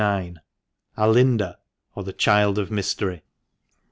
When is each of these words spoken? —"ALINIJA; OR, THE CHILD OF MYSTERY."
—"ALINIJA; 0.97 1.57
OR, 1.95 2.03
THE 2.03 2.13
CHILD 2.13 2.57
OF 2.57 2.71
MYSTERY." 2.71 3.21